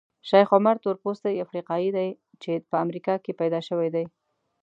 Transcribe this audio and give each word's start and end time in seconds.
شیخ 0.29 0.49
عمر 0.57 0.75
تورپوستی 0.83 1.41
افریقایي 1.45 1.89
دی 1.97 2.09
چې 2.41 2.51
په 2.69 2.75
امریکا 2.83 3.13
کې 3.23 3.31
پیدا 3.41 3.59
شوی 3.67 3.89
دی. 3.95 4.05